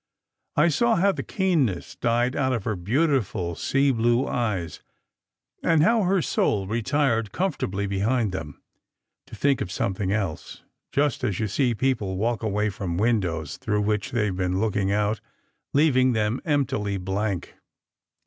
I 0.55 0.69
saw 0.69 0.95
how 0.95 1.11
the 1.11 1.21
keenness 1.21 1.95
died 1.95 2.35
out 2.35 2.53
of 2.53 2.63
her 2.63 2.75
beautiful 2.75 3.53
sea 3.53 3.91
blue 3.91 4.27
eyes, 4.27 4.81
and 5.61 5.83
how 5.83 6.01
her 6.01 6.23
soul 6.23 6.65
retired 6.65 7.31
com 7.31 7.51
fortably 7.53 7.87
behind 7.87 8.31
them, 8.31 8.63
to 9.27 9.35
think 9.35 9.61
of 9.61 9.71
something 9.71 10.11
else, 10.11 10.63
just 10.91 11.23
as 11.23 11.39
you 11.39 11.47
see 11.47 11.75
people 11.75 12.17
walk 12.17 12.41
away 12.41 12.71
from 12.71 12.97
windows 12.97 13.57
through 13.57 13.81
which 13.81 14.09
they 14.09 14.31
ve 14.31 14.37
been 14.37 14.59
looking 14.59 14.91
out, 14.91 15.21
leaving 15.71 16.13
them 16.13 16.41
emptily 16.45 16.97
blank. 16.97 17.53